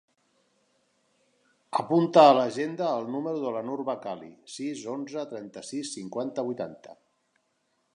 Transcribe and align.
Apunta 1.83 2.23
a 2.29 2.33
l'agenda 2.39 2.87
el 3.01 3.13
número 3.17 3.45
de 3.45 3.55
la 3.59 3.63
Nur 3.69 3.79
Bakkali: 3.93 4.33
sis, 4.57 4.85
onze, 4.99 5.31
trenta-sis, 5.37 5.97
cinquanta, 6.01 6.49
vuitanta. 6.53 7.03